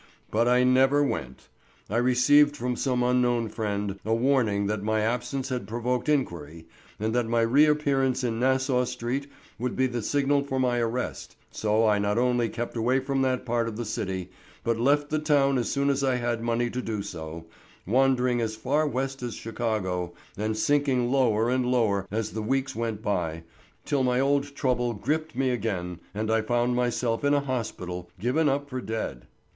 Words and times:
But 0.31 0.47
I 0.47 0.63
never 0.63 1.03
went. 1.03 1.47
I 1.87 1.97
received 1.97 2.57
from 2.57 2.75
some 2.75 3.03
unknown 3.03 3.49
friend 3.49 3.99
a 4.03 4.15
warning 4.15 4.65
that 4.65 4.81
my 4.81 5.01
absence 5.01 5.49
had 5.49 5.67
provoked 5.67 6.09
inquiry, 6.09 6.65
and 6.99 7.13
that 7.13 7.27
my 7.27 7.41
reappearance 7.41 8.23
in 8.23 8.39
Nassau 8.39 8.83
street 8.85 9.27
would 9.59 9.75
be 9.75 9.85
the 9.85 10.01
signal 10.01 10.43
for 10.43 10.59
my 10.59 10.79
arrest, 10.79 11.35
so 11.51 11.85
I 11.87 11.99
not 11.99 12.17
only 12.17 12.49
kept 12.49 12.75
away 12.75 12.99
from 12.99 13.21
that 13.21 13.45
part 13.45 13.67
of 13.67 13.77
the 13.77 13.85
city, 13.85 14.31
but 14.63 14.79
left 14.79 15.11
the 15.11 15.19
town 15.19 15.59
as 15.59 15.69
soon 15.69 15.87
as 15.91 16.03
I 16.03 16.15
had 16.15 16.41
money 16.41 16.71
to 16.71 16.81
do 16.81 17.03
so, 17.03 17.45
wandering 17.85 18.41
as 18.41 18.55
far 18.55 18.87
west 18.87 19.21
as 19.21 19.35
Chicago 19.35 20.13
and 20.35 20.57
sinking 20.57 21.11
lower 21.11 21.47
and 21.51 21.63
lower 21.63 22.07
as 22.09 22.31
the 22.31 22.41
weeks 22.41 22.75
went 22.75 23.03
by, 23.03 23.43
till 23.85 24.01
my 24.01 24.19
old 24.19 24.55
trouble 24.55 24.95
gripped 24.95 25.35
me 25.35 25.51
again 25.51 25.99
and 26.11 26.31
I 26.31 26.41
found 26.41 26.75
myself 26.75 27.23
in 27.23 27.35
a 27.35 27.39
hospital, 27.41 28.09
given 28.19 28.49
up 28.49 28.67
for 28.67 28.81
dead. 28.81 29.27